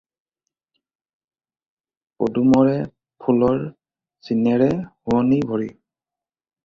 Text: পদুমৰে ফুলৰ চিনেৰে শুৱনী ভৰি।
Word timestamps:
পদুমৰে 2.23 2.73
ফুলৰ 3.25 3.61
চিনেৰে 4.29 4.71
শুৱনী 4.87 5.43
ভৰি। 5.53 5.69